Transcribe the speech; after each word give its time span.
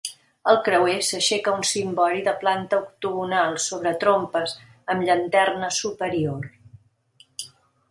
Al 0.51 0.55
creuer 0.67 0.93
s'aixeca 1.07 1.53
un 1.57 1.65
cimbori 1.71 2.23
de 2.29 2.33
planta 2.45 2.79
octogonal, 2.85 3.59
sobre 3.67 3.93
trompes, 4.05 4.57
amb 4.97 5.07
llanterna 5.11 5.73
superior. 5.83 6.51